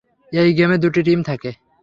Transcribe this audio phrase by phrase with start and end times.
[0.33, 1.51] এই গেমে দুটি টিম থাকে।